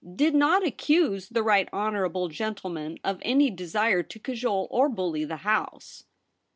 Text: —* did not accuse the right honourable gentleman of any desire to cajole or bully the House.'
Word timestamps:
—* 0.09 0.15
did 0.15 0.33
not 0.33 0.65
accuse 0.65 1.29
the 1.29 1.43
right 1.43 1.69
honourable 1.71 2.27
gentleman 2.27 2.97
of 3.03 3.19
any 3.21 3.51
desire 3.51 4.01
to 4.01 4.17
cajole 4.17 4.67
or 4.71 4.89
bully 4.89 5.23
the 5.25 5.37
House.' 5.45 6.05